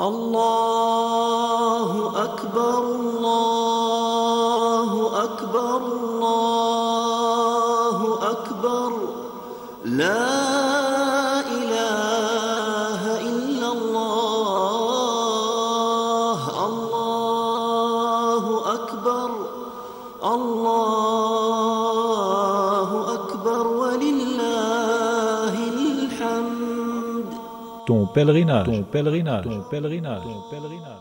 [0.00, 1.90] الله
[2.24, 4.90] أكبر الله
[5.24, 6.68] أكبر الله
[8.30, 8.92] أكبر.
[9.84, 10.30] لا
[11.46, 19.30] إله إلا الله الله أكبر
[20.24, 21.73] الله
[27.86, 31.00] Ton pèlerinage, ton pèlerinage, ton pèlerinage, ton pèlerinage.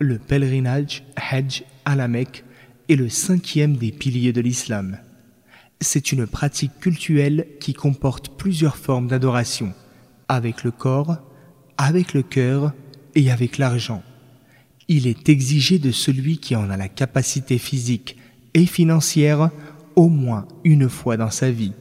[0.00, 2.44] Le pèlerinage Hajj à la Mecque
[2.88, 4.96] est le cinquième des piliers de l'islam.
[5.82, 9.74] C'est une pratique cultuelle qui comporte plusieurs formes d'adoration,
[10.28, 11.18] avec le corps,
[11.76, 12.72] avec le cœur
[13.14, 14.02] et avec l'argent.
[14.88, 18.16] Il est exigé de celui qui en a la capacité physique
[18.54, 19.50] et financière
[19.94, 21.74] au moins une fois dans sa vie.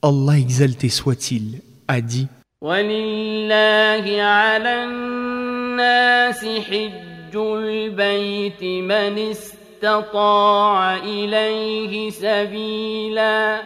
[0.00, 2.26] Allah exalté soit-il a dit
[2.62, 13.62] ولله على الناس حج البيت من استطاع إليه سبيلا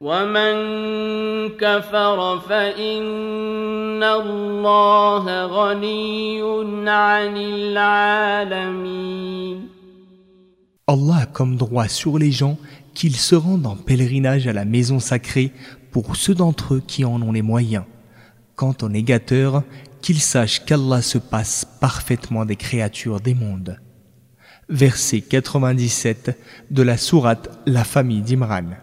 [0.00, 0.54] ومن
[1.48, 6.42] كفر فإن الله غني
[6.90, 8.94] عن العالمين
[10.86, 12.58] Allah a comme droit sur les gens
[12.92, 15.50] qu'ils se rendent en pèlerinage à la maison sacrée
[15.90, 17.84] pour ceux d'entre eux qui en ont les moyens.
[18.54, 19.62] Quant aux négateurs,
[20.02, 23.80] qu'ils sachent qu'Allah se passe parfaitement des créatures des mondes.
[24.68, 26.38] Verset 97
[26.70, 28.74] de la sourate La famille d'Imran.